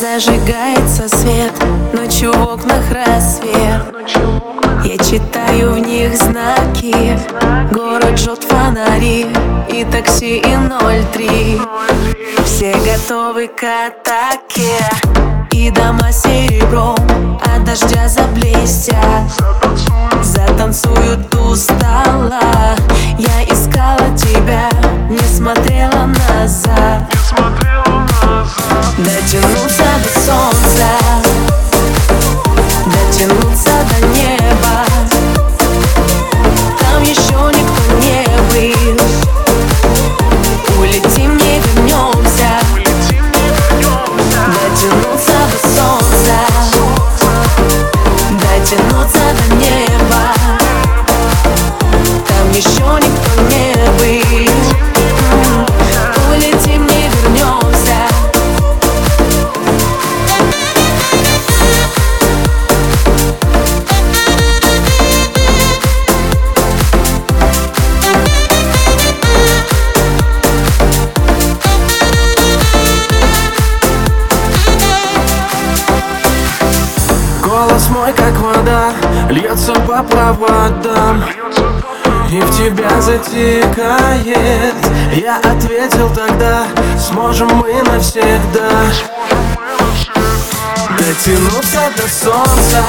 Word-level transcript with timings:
Зажигается 0.00 1.08
свет, 1.08 1.52
ночью 1.92 2.32
в 2.32 2.40
окнах 2.40 2.84
рассвет 2.92 3.82
Я 4.84 4.96
читаю 4.98 5.72
в 5.72 5.78
них 5.80 6.16
знаки 6.16 7.18
Город 7.72 8.16
жжет 8.16 8.44
фонари 8.44 9.26
и 9.68 9.84
такси 9.90 10.36
и 10.36 10.56
03 11.12 11.60
Все 12.44 12.76
готовы 12.76 13.48
к 13.48 13.64
атаке 13.64 14.78
И 15.50 15.68
дома 15.72 16.12
серебром 16.12 17.40
от 17.42 17.64
дождя 17.64 18.08
заблестят. 18.08 18.96
Затанцуют 20.22 21.34
у 21.34 21.56
стола. 21.56 22.76
Я 23.18 23.44
искала 23.44 24.16
тебя, 24.16 24.68
не 25.10 25.18
смотрела 25.18 26.06
назад 26.06 26.87
Дотянуться 48.70 49.18
до 49.48 49.54
неба 49.54 49.87
Голос 77.78 77.90
мой, 77.90 78.12
как 78.12 78.36
вода, 78.38 78.92
льется 79.30 79.72
по 79.72 80.02
проводам. 80.02 81.22
И 82.28 82.40
в 82.40 82.56
тебя 82.56 83.00
затекает. 83.00 84.74
Я 85.14 85.36
ответил 85.36 86.10
тогда, 86.12 86.64
сможем 86.98 87.48
мы 87.54 87.72
навсегда. 87.84 88.68
Дотянуться 90.98 91.80
до 91.96 92.08
солнца 92.08 92.84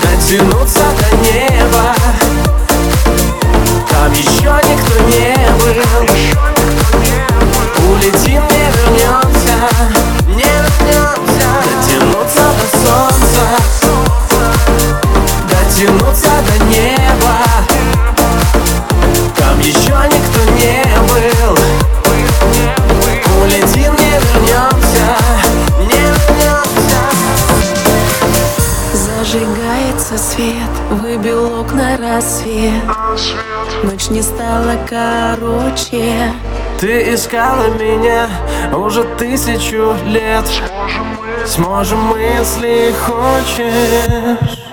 Дотянуться 0.00 0.84
до 1.00 1.16
неба. 1.16 1.94
Там 3.90 4.12
еще 4.12 4.54
никто 4.68 5.00
не 5.08 5.34
был 5.58 6.13
свет, 30.44 31.00
выбил 31.00 31.60
окна 31.60 31.96
рассвет. 31.96 32.82
Ночь 33.82 34.10
не 34.10 34.22
стала 34.22 34.74
короче. 34.88 36.32
Ты 36.78 37.14
искала 37.14 37.68
меня 37.78 38.28
уже 38.72 39.04
тысячу 39.16 39.94
лет. 40.06 40.44
Сможем 41.46 42.00
мы, 42.00 42.18
если 42.18 42.92
хочешь 43.06 44.64